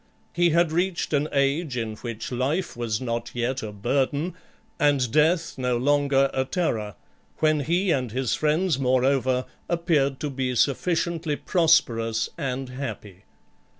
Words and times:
He 0.33 0.49
had 0.49 0.71
reached 0.71 1.13
an 1.13 1.29
age 1.31 1.77
in 1.77 1.93
which 1.97 2.31
life 2.31 2.75
was 2.75 2.99
not 2.99 3.29
yet 3.35 3.61
a 3.61 3.71
burden, 3.71 4.33
and 4.79 5.11
death 5.11 5.59
no 5.59 5.77
longer 5.77 6.31
a 6.33 6.43
terror; 6.43 6.95
when 7.37 7.59
he 7.59 7.91
and 7.91 8.11
his 8.11 8.33
friends, 8.33 8.79
moreover, 8.79 9.45
appeared 9.69 10.19
to 10.21 10.31
be 10.31 10.55
sufficiently 10.55 11.35
prosperous 11.35 12.29
and 12.35 12.69
happy. 12.69 13.25